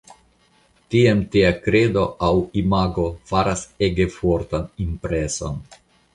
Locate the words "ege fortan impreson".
3.91-5.63